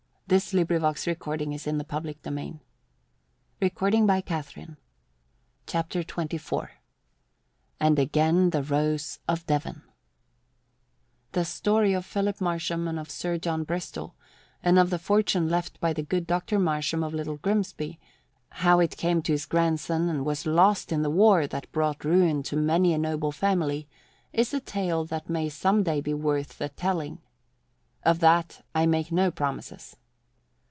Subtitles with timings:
[0.27, 1.99] There is no place for Philip Marsham in my servants' hall.
[3.59, 4.57] Under my roof he is my guest."
[5.67, 6.69] CHAPTER XXIV
[7.81, 9.81] AND AGAIN THE ROSE OF DEVON
[11.33, 14.15] The story of Philip Marsham and of Sir John Bristol,
[14.63, 17.99] and of the fortune left by the good Doctor Marsham of Little Grimsby,
[18.51, 22.41] how it came to his grandson and was lost in the war that brought ruin
[22.43, 23.85] to many a noble family,
[24.31, 27.19] is a tale that may some day be worth the telling.
[28.03, 29.97] Of that, I make no promises.